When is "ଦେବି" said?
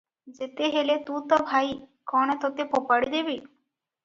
3.17-3.39